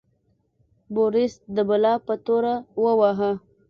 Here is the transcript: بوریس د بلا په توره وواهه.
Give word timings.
بوریس 0.93 1.33
د 1.55 1.57
بلا 1.69 1.93
په 2.05 2.13
توره 2.25 2.55
وواهه. 2.83 3.31